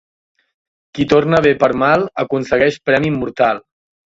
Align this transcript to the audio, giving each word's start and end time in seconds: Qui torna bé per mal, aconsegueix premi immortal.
Qui 0.99 1.05
torna 1.11 1.41
bé 1.47 1.53
per 1.65 1.69
mal, 1.83 2.07
aconsegueix 2.25 2.81
premi 2.91 3.13
immortal. 3.17 3.63